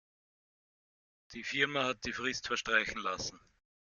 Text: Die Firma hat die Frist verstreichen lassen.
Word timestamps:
Die 1.33 1.43
Firma 1.43 1.83
hat 1.83 2.05
die 2.05 2.11
Frist 2.11 2.47
verstreichen 2.47 3.03
lassen. 3.03 3.39